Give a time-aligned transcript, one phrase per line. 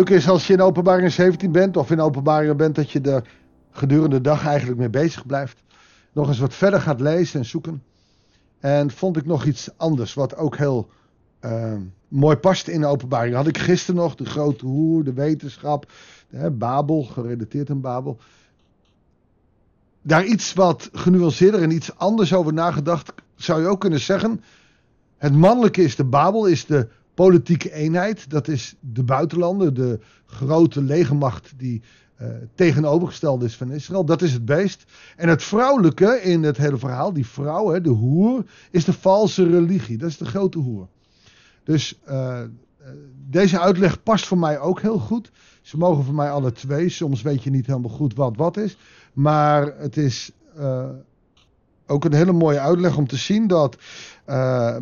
[0.00, 3.28] leuke is als je in openbaring 17 bent of in openbaringen bent dat je er
[3.70, 5.62] gedurende de dag eigenlijk mee bezig blijft.
[6.12, 7.82] Nog eens wat verder gaat lezen en zoeken.
[8.60, 10.88] En vond ik nog iets anders wat ook heel
[11.44, 11.74] uh,
[12.08, 13.34] mooi past in de openbaring.
[13.34, 15.90] Had ik gisteren nog de grote hoer, de wetenschap,
[16.28, 18.18] hè, Babel, gerelateerd aan Babel.
[20.02, 24.42] Daar iets wat genuanceerder en iets anders over nagedacht, zou je ook kunnen zeggen.
[25.16, 26.88] Het mannelijke is de Babel, is de
[27.20, 28.30] politieke eenheid.
[28.30, 31.82] Dat is de buitenlanden, de grote legermacht die
[32.20, 34.04] uh, tegenovergesteld is van Israël.
[34.04, 34.84] Dat is het beest.
[35.16, 39.48] En het vrouwelijke in het hele verhaal, die vrouw, hè, de hoer, is de valse
[39.48, 39.98] religie.
[39.98, 40.88] Dat is de grote hoer.
[41.64, 42.40] Dus uh,
[43.30, 45.30] deze uitleg past voor mij ook heel goed.
[45.62, 46.88] Ze mogen voor mij alle twee.
[46.88, 48.76] Soms weet je niet helemaal goed wat wat is.
[49.12, 50.32] Maar het is
[51.86, 53.76] ook een hele mooie uitleg om te zien dat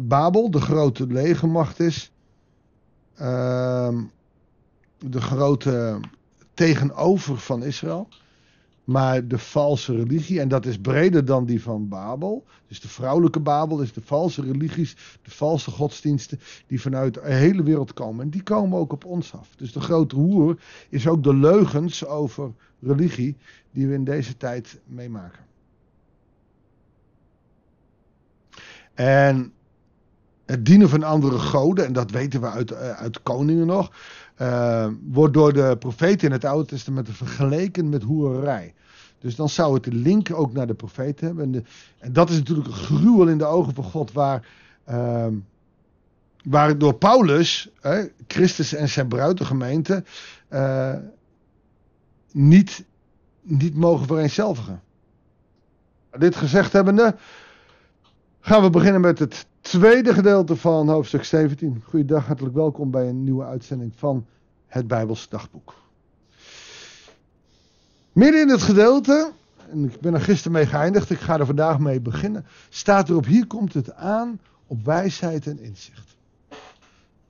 [0.00, 2.12] Babel de grote legermacht is.
[3.20, 3.98] Uh,
[4.98, 6.00] de grote
[6.54, 8.08] tegenover van Israël.
[8.84, 12.44] Maar de valse religie, en dat is breder dan die van Babel.
[12.68, 17.62] Dus de vrouwelijke Babel is de valse religies, de valse godsdiensten die vanuit de hele
[17.62, 18.24] wereld komen.
[18.24, 19.48] En die komen ook op ons af.
[19.56, 23.36] Dus de grote hoer is ook de leugens over religie
[23.70, 25.46] die we in deze tijd meemaken.
[28.94, 29.52] En
[30.48, 33.92] het dienen van andere goden, en dat weten we uit, eh, uit koningen nog,
[34.38, 38.74] uh, wordt door de profeten in het Oude Testament vergeleken met hoererij.
[39.18, 41.64] Dus dan zou het de link ook naar de profeten hebben.
[41.98, 44.46] En, dat is natuurlijk een gruwel in de ogen van God, waar,
[44.90, 45.26] uh,
[46.44, 50.04] waar door Paulus, eh, Christus en zijn bruid, de gemeente,
[50.50, 50.94] uh,
[52.32, 52.84] niet,
[53.42, 54.82] niet mogen vereenzelvigen.
[56.18, 57.16] Dit gezegd hebbende,
[58.40, 61.82] gaan we beginnen met het tweede gedeelte van hoofdstuk 17.
[61.84, 64.26] Goeiedag, hartelijk welkom bij een nieuwe uitzending van
[64.66, 65.74] het Bijbels Dagboek.
[68.12, 69.32] Midden in het gedeelte,
[69.70, 73.24] en ik ben er gisteren mee geëindigd, ik ga er vandaag mee beginnen, staat erop,
[73.24, 76.16] hier komt het aan op wijsheid en inzicht.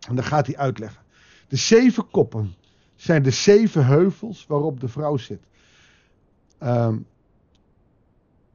[0.09, 1.03] En dan gaat hij uitleggen.
[1.49, 2.55] De zeven koppen
[2.97, 5.41] zijn de zeven heuvels waarop de vrouw zit.
[6.62, 7.07] Um,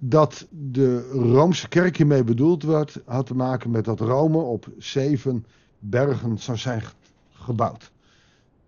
[0.05, 5.45] dat de Roomse kerk hiermee bedoeld werd, had te maken met dat Rome op zeven
[5.79, 6.83] bergen zou zijn
[7.31, 7.91] gebouwd.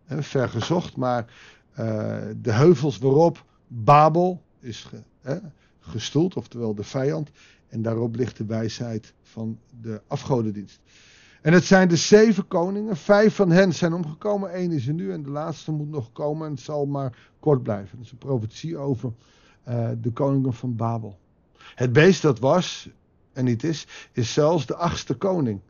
[0.03, 1.34] He, ver gezocht, maar
[1.72, 1.78] uh,
[2.41, 5.41] de heuvels waarop Babel is ge,
[5.79, 7.29] gestoeld, oftewel de vijand,
[7.68, 10.79] en daarop ligt de wijsheid van de afgodendienst.
[11.41, 15.12] En het zijn de zeven koningen, vijf van hen zijn omgekomen, één is er nu
[15.12, 17.97] en de laatste moet nog komen en het zal maar kort blijven.
[17.97, 19.13] Dat is een profetie over
[19.68, 21.18] uh, de koningen van Babel.
[21.75, 22.89] Het beest dat was
[23.33, 25.61] en niet is, is zelfs de achtste koning.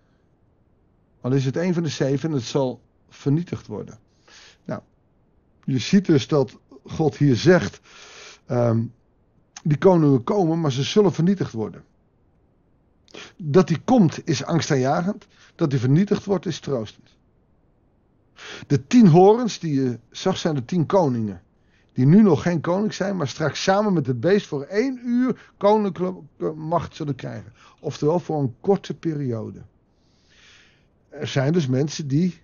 [1.21, 3.99] Al is het een van de zeven en het zal vernietigd worden.
[4.65, 4.81] Nou,
[5.63, 7.79] je ziet dus dat God hier zegt,
[8.47, 8.93] um,
[9.63, 11.83] die koningen komen, maar ze zullen vernietigd worden.
[13.37, 17.09] Dat die komt is angstaanjagend, dat die vernietigd wordt is troostend.
[18.67, 21.43] De tien horens die je zag zijn de tien koningen
[21.95, 25.53] die nu nog geen koning zijn, maar straks samen met het beest voor één uur
[25.57, 27.53] koninklijke macht zullen krijgen.
[27.79, 29.61] Oftewel voor een korte periode.
[31.09, 32.41] Er zijn dus mensen die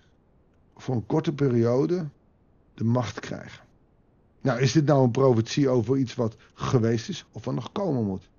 [0.76, 2.08] voor een korte periode
[2.74, 3.66] de macht krijgen.
[4.42, 8.06] Nou, is dit nou een profetie over iets wat geweest is of wat nog komen
[8.06, 8.30] moet?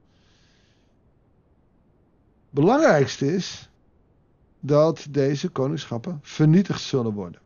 [2.50, 3.70] Belangrijkste is
[4.60, 7.41] dat deze koningschappen vernietigd zullen worden.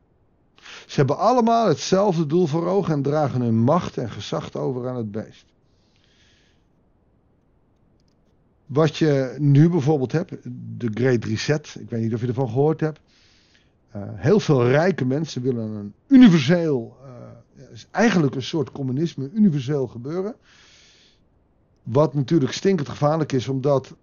[0.86, 4.96] Ze hebben allemaal hetzelfde doel voor ogen en dragen hun macht en gezag over aan
[4.96, 5.44] het beest.
[8.66, 10.30] Wat je nu bijvoorbeeld hebt,
[10.78, 13.00] de Great Reset, ik weet niet of je ervan gehoord hebt.
[13.96, 19.86] Uh, heel veel rijke mensen willen een universeel, uh, is eigenlijk een soort communisme, universeel
[19.86, 20.34] gebeuren.
[21.82, 23.94] Wat natuurlijk stinkend gevaarlijk is, omdat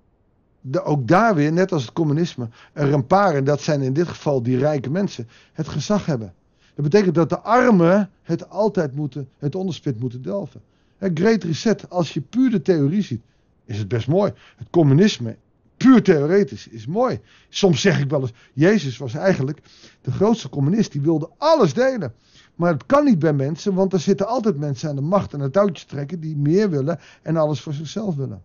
[0.83, 4.07] ook daar weer, net als het communisme, er een paar, en dat zijn in dit
[4.07, 6.33] geval die rijke mensen, het gezag hebben.
[6.75, 10.61] Dat betekent dat de armen het altijd moeten, het onderspit moeten delven.
[10.99, 13.21] Great Reset, als je puur de theorie ziet,
[13.65, 14.33] is het best mooi.
[14.55, 15.37] Het communisme,
[15.77, 17.19] puur theoretisch, is mooi.
[17.49, 19.61] Soms zeg ik wel eens, Jezus was eigenlijk
[20.01, 20.91] de grootste communist.
[20.91, 22.13] Die wilde alles delen.
[22.55, 25.39] Maar het kan niet bij mensen, want er zitten altijd mensen aan de macht en
[25.39, 28.41] het touwtje trekken die meer willen en alles voor zichzelf willen.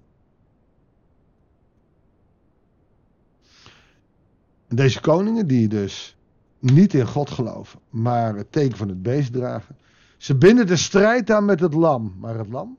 [4.68, 6.16] En deze koningen die dus
[6.58, 9.76] niet in God geloven, maar het teken van het beest dragen.
[10.16, 12.76] Ze binden de strijd aan met het lam, maar het lam,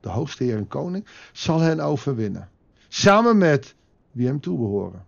[0.00, 2.48] de hoogste heer en koning, zal hen overwinnen.
[2.88, 3.74] Samen met
[4.12, 5.04] wie hem toebehoren.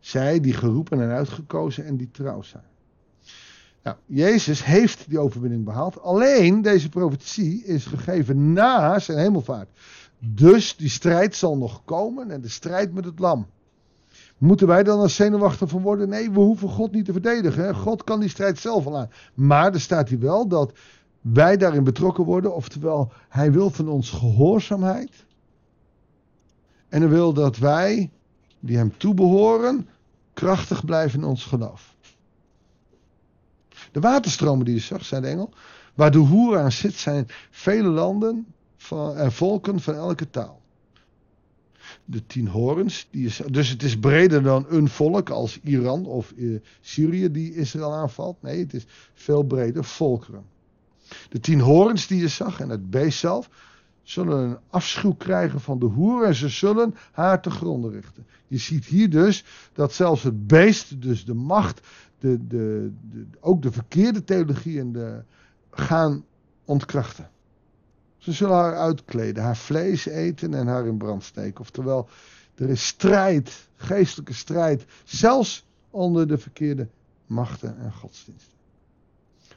[0.00, 2.64] Zij die geroepen en uitgekozen en die trouw zijn.
[3.82, 6.02] Nou, Jezus heeft die overwinning behaald.
[6.02, 9.68] Alleen deze profetie is gegeven na zijn hemelvaart.
[10.18, 13.46] Dus die strijd zal nog komen en de strijd met het lam.
[14.38, 16.08] Moeten wij dan als zenuwachtig van worden?
[16.08, 17.74] Nee, we hoeven God niet te verdedigen.
[17.74, 19.10] God kan die strijd zelf al aan.
[19.34, 20.72] Maar er staat hier wel dat
[21.20, 22.54] wij daarin betrokken worden.
[22.54, 25.24] Oftewel, hij wil van ons gehoorzaamheid.
[26.88, 28.10] En hij wil dat wij,
[28.60, 29.88] die hem toebehoren,
[30.32, 31.94] krachtig blijven in ons geloof.
[33.92, 35.50] De waterstromen die je zag, zei de engel,
[35.94, 38.46] waar de hoer aan zit, zijn vele landen
[39.16, 40.60] en volken van elke taal.
[42.04, 46.32] De tien horens, die is, dus het is breder dan een volk als Iran of
[46.32, 48.42] eh, Syrië die Israël aanvalt.
[48.42, 50.44] Nee, het is veel breder, volkeren.
[51.28, 53.50] De tien horens die je zag en het beest zelf,
[54.02, 58.26] zullen een afschuw krijgen van de hoer en ze zullen haar te gronden richten.
[58.46, 61.80] Je ziet hier dus dat zelfs het beest, dus de macht,
[62.18, 65.22] de, de, de, ook de verkeerde theologie en de,
[65.70, 66.24] gaan
[66.64, 67.30] ontkrachten.
[68.26, 71.60] Ze zullen haar uitkleden, haar vlees eten en haar in brand steken.
[71.60, 72.08] Oftewel,
[72.54, 76.88] er is strijd, geestelijke strijd, zelfs onder de verkeerde
[77.26, 78.52] machten en godsdiensten.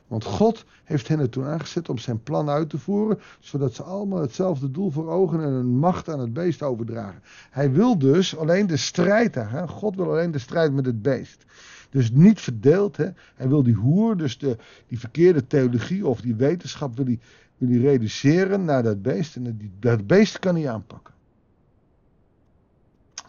[0.07, 3.83] Want God heeft hen er toen aangezet om zijn plan uit te voeren, zodat ze
[3.83, 7.22] allemaal hetzelfde doel voor ogen en hun macht aan het beest overdragen.
[7.50, 9.69] Hij wil dus alleen de strijd daar.
[9.69, 11.45] God wil alleen de strijd met het beest.
[11.89, 12.98] Dus niet verdeeld.
[12.98, 13.10] Hè?
[13.36, 14.57] Hij wil die hoer, dus de,
[14.88, 17.19] die verkeerde theologie of die wetenschap, wil hij,
[17.67, 19.35] hij reduceren naar dat beest.
[19.35, 21.13] En dat beest kan hij aanpakken.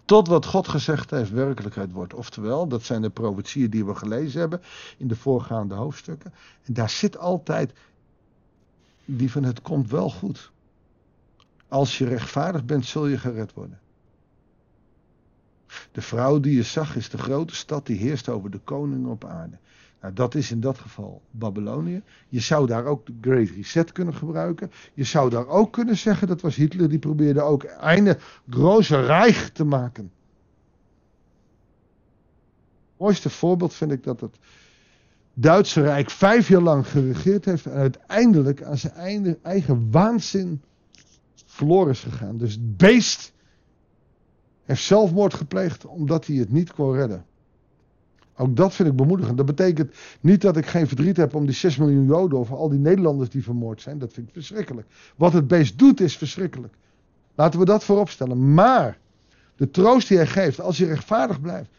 [0.05, 2.15] Tot wat God gezegd heeft werkelijkheid wordt.
[2.15, 4.61] Oftewel, dat zijn de profetieën die we gelezen hebben
[4.99, 6.33] in de voorgaande hoofdstukken.
[6.65, 7.73] En daar zit altijd
[9.05, 10.51] die van het komt wel goed.
[11.69, 13.79] Als je rechtvaardig bent, zul je gered worden.
[15.93, 19.25] De vrouw die je zag is de grote stad die heerst over de koningen op
[19.25, 19.59] aarde.
[20.01, 22.03] Nou, dat is in dat geval Babylonië.
[22.29, 24.71] Je zou daar ook de Great Reset kunnen gebruiken.
[24.95, 28.17] Je zou daar ook kunnen zeggen, dat was Hitler, die probeerde ook een
[28.51, 30.13] grote rijk te maken.
[32.91, 34.39] Het mooiste voorbeeld vind ik dat het
[35.35, 40.63] Duitse Rijk vijf jaar lang geregeerd heeft en uiteindelijk aan zijn eigen waanzin
[41.47, 42.37] verloren is gegaan.
[42.37, 43.33] Dus het beest
[44.65, 47.25] heeft zelfmoord gepleegd omdat hij het niet kon redden.
[48.37, 49.37] Ook dat vind ik bemoedigend.
[49.37, 52.69] Dat betekent niet dat ik geen verdriet heb om die 6 miljoen Joden of al
[52.69, 53.99] die Nederlanders die vermoord zijn.
[53.99, 54.87] Dat vind ik verschrikkelijk.
[55.17, 56.75] Wat het beest doet is verschrikkelijk.
[57.35, 58.55] Laten we dat voorop stellen.
[58.55, 58.99] Maar
[59.57, 61.71] de troost die hij geeft, als je rechtvaardig blijft,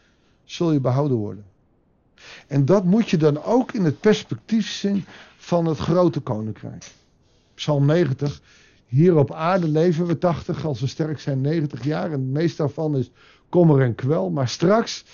[0.44, 1.44] zul je behouden worden.
[2.46, 5.04] En dat moet je dan ook in het perspectief zien
[5.36, 6.84] van het grote koninkrijk.
[7.54, 8.40] Psalm 90.
[8.86, 12.04] Hier op aarde leven we 80, als we sterk zijn 90 jaar.
[12.04, 13.10] En het meeste daarvan is
[13.48, 14.30] kommer en kwel.
[14.30, 15.04] Maar straks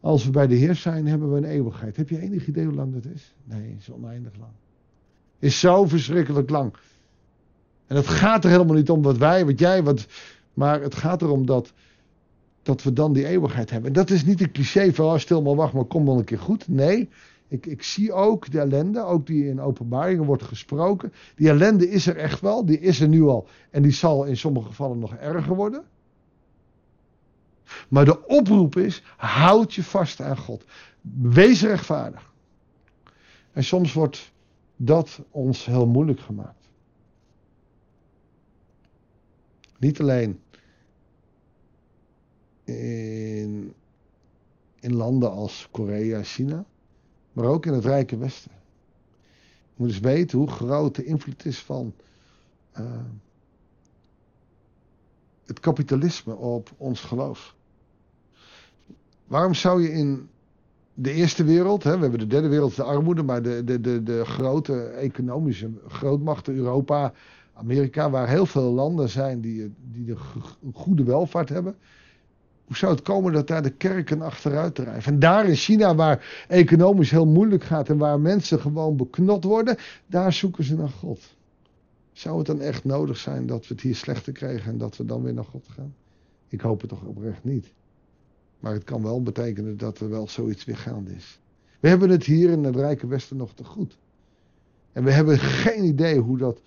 [0.00, 1.96] als we bij de Heer zijn, hebben we een eeuwigheid.
[1.96, 3.34] Heb je enig idee hoe lang dat is?
[3.44, 4.52] Nee, het is oneindig lang.
[5.38, 6.72] Is zo verschrikkelijk lang.
[7.86, 10.06] En het gaat er helemaal niet om wat wij, wat jij, wat.
[10.54, 11.72] Maar het gaat erom dat,
[12.62, 13.88] dat we dan die eeuwigheid hebben.
[13.88, 16.24] En dat is niet een cliché van, oh, stil maar wacht, maar kom wel een
[16.24, 16.68] keer goed.
[16.68, 17.08] Nee,
[17.48, 21.12] ik, ik zie ook de ellende, ook die in openbaringen wordt gesproken.
[21.36, 23.48] Die ellende is er echt wel, die is er nu al.
[23.70, 25.84] En die zal in sommige gevallen nog erger worden.
[27.88, 30.64] Maar de oproep is: houd je vast aan God.
[31.20, 32.32] Wees rechtvaardig.
[33.52, 34.32] En soms wordt
[34.76, 36.68] dat ons heel moeilijk gemaakt.
[39.78, 40.40] Niet alleen
[42.64, 43.74] in,
[44.80, 46.64] in landen als Korea, China,
[47.32, 48.50] maar ook in het Rijke Westen.
[49.62, 51.94] Je moet eens weten hoe groot de invloed is van
[52.78, 53.04] uh,
[55.44, 57.54] het kapitalisme op ons geloof.
[59.30, 60.28] Waarom zou je in
[60.94, 64.02] de eerste wereld, hè, we hebben de derde wereld, de armoede, maar de, de, de,
[64.02, 67.12] de grote economische grootmachten, Europa,
[67.52, 71.74] Amerika, waar heel veel landen zijn die, die een goede welvaart hebben.
[72.64, 75.12] Hoe zou het komen dat daar de kerken achteruit drijven?
[75.12, 79.76] En daar in China, waar economisch heel moeilijk gaat en waar mensen gewoon beknot worden,
[80.06, 81.36] daar zoeken ze naar God.
[82.12, 85.04] Zou het dan echt nodig zijn dat we het hier slechter krijgen en dat we
[85.04, 85.94] dan weer naar God gaan?
[86.48, 87.72] Ik hoop het toch oprecht niet.
[88.60, 91.40] Maar het kan wel betekenen dat er wel zoiets weer gaande is.
[91.80, 93.98] We hebben het hier in het Rijke Westen nog te goed.
[94.92, 96.60] En we hebben geen idee hoe dat,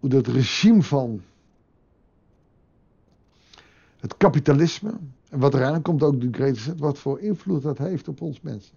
[0.00, 1.22] hoe dat regime van
[4.00, 4.94] het kapitalisme,
[5.28, 8.74] en wat eraan komt ook de Great wat voor invloed dat heeft op ons mensen.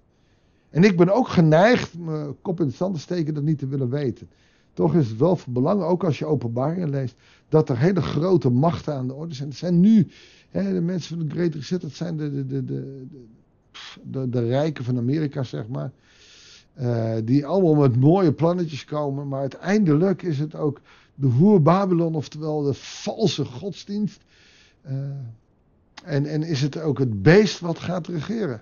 [0.70, 3.68] En ik ben ook geneigd mijn kop in het zand te steken dat niet te
[3.68, 4.30] willen weten.
[4.78, 7.16] Toch is het wel van belang, ook als je openbaringen leest,
[7.50, 9.50] dat er hele grote machten aan de orde zijn.
[9.50, 10.08] Het zijn nu
[10.50, 13.06] hè, de mensen van de Great Reset, dat zijn de, de, de, de,
[14.04, 15.92] de, de rijken van Amerika, zeg maar.
[16.74, 19.28] eh, die allemaal met mooie plannetjes komen.
[19.28, 20.82] Maar uiteindelijk is het ook
[21.16, 24.22] de hoer Babylon, oftewel de valse godsdienst.
[24.90, 24.94] Uh,
[26.04, 28.62] en, en is het ook het beest wat gaat regeren.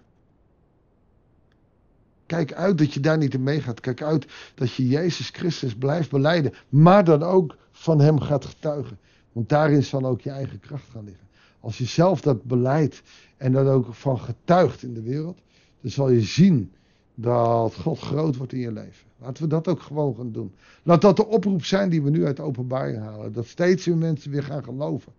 [2.25, 3.79] Kijk uit dat je daar niet in meegaat.
[3.79, 6.53] Kijk uit dat je Jezus Christus blijft beleiden.
[6.69, 8.97] Maar dan ook van hem gaat getuigen.
[9.31, 11.27] Want daarin zal ook je eigen kracht gaan liggen.
[11.59, 13.01] Als je zelf dat beleidt
[13.37, 15.39] en dat ook van getuigt in de wereld.
[15.81, 16.71] Dan zal je zien
[17.15, 19.07] dat God groot wordt in je leven.
[19.17, 20.53] Laten we dat ook gewoon gaan doen.
[20.83, 23.33] Laat dat de oproep zijn die we nu uit de openbaring halen.
[23.33, 25.13] Dat steeds meer mensen weer gaan geloven.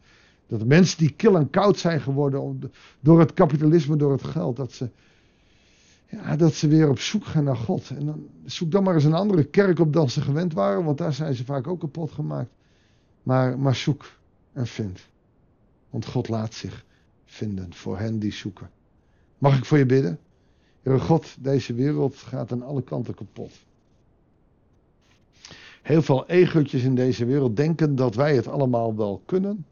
[0.47, 4.57] Dat de mensen die kil en koud zijn geworden door het kapitalisme, door het geld,
[4.57, 4.91] dat ze,
[6.07, 7.91] ja, dat ze weer op zoek gaan naar God.
[7.91, 10.99] En dan zoek dan maar eens een andere kerk op dan ze gewend waren, want
[10.99, 12.51] daar zijn ze vaak ook kapot gemaakt.
[13.23, 14.13] Maar, maar zoek
[14.53, 15.09] en vind.
[15.91, 16.85] Want God laat zich
[17.25, 18.71] vinden voor hen die zoeken.
[19.39, 20.19] Mag ik voor je bidden?
[20.83, 23.53] Heere God, deze wereld gaat aan alle kanten kapot.
[25.83, 29.67] Heel veel egootjes in deze wereld denken dat wij het allemaal wel kunnen.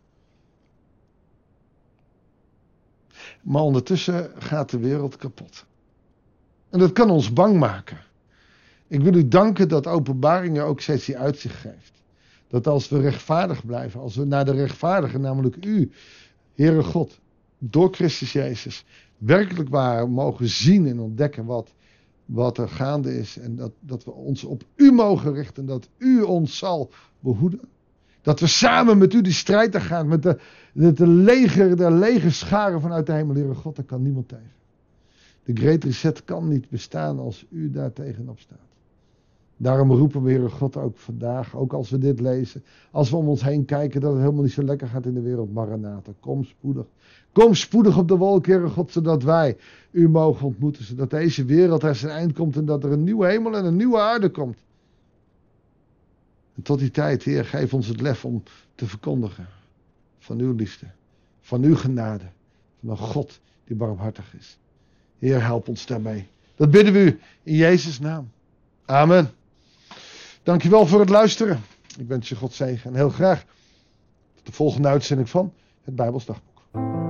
[3.42, 5.66] Maar ondertussen gaat de wereld kapot.
[6.74, 7.98] En dat kan ons bang maken.
[8.86, 12.02] Ik wil u danken dat openbaringen ook steeds die uitzicht geeft.
[12.48, 15.90] Dat als we rechtvaardig blijven, als we naar de rechtvaardige, namelijk u,
[16.54, 17.20] Heere God,
[17.58, 18.84] door Christus Jezus,
[19.18, 21.74] werkelijk waar mogen zien en ontdekken wat,
[22.24, 23.38] wat er gaande is.
[23.38, 26.90] En dat, dat we ons op u mogen richten, dat u ons zal
[27.20, 27.60] behoeden.
[28.22, 30.38] Dat we samen met u die strijd gaan, met de,
[30.72, 34.52] met de leger, de lege scharen vanuit de hemel, Heere God, daar kan niemand tegen.
[35.44, 38.58] De Great Reset kan niet bestaan als u daar tegenop staat.
[39.56, 43.28] Daarom roepen we, Heere God, ook vandaag, ook als we dit lezen, als we om
[43.28, 46.44] ons heen kijken dat het helemaal niet zo lekker gaat in de wereld, Maranatha, kom
[46.44, 46.86] spoedig.
[47.32, 49.56] Kom spoedig op de wolk, Heere God, zodat wij
[49.90, 53.26] u mogen ontmoeten, zodat deze wereld aan zijn eind komt en dat er een nieuwe
[53.26, 54.58] hemel en een nieuwe aarde komt.
[56.54, 58.42] En tot die tijd, Heer, geef ons het lef om
[58.74, 59.46] te verkondigen
[60.18, 60.86] van uw liefde,
[61.40, 62.24] van uw genade,
[62.80, 64.58] van een God die barmhartig is.
[65.24, 66.28] Heer, help ons daarmee.
[66.56, 68.30] Dat bidden we u in Jezus' naam.
[68.84, 69.30] Amen.
[70.42, 71.60] Dankjewel voor het luisteren.
[71.98, 73.44] Ik wens je God zegen en heel graag
[74.34, 75.52] tot de volgende uitzending van
[75.84, 77.03] het Bijbelsdagboek.